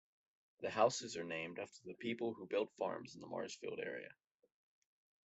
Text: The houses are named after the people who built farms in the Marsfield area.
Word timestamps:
The 0.61 0.71
houses 0.71 1.15
are 1.15 1.23
named 1.23 1.59
after 1.59 1.79
the 1.85 1.93
people 1.93 2.33
who 2.33 2.47
built 2.47 2.73
farms 2.75 3.13
in 3.13 3.21
the 3.21 3.27
Marsfield 3.27 3.79
area. 3.79 4.11